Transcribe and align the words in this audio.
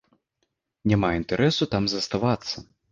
Няма 0.93 1.11
інтарэсу 1.21 1.71
там 1.77 1.83
заставацца. 1.95 2.69